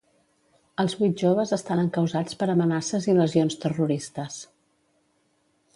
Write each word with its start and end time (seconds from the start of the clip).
Els 0.83 0.95
vuit 1.01 1.23
joves 1.25 1.51
estan 1.57 1.81
encausats 1.83 2.39
per 2.41 2.49
‘amenaces 2.55 3.09
i 3.13 3.17
lesions 3.21 3.61
terroristes’. 3.67 4.41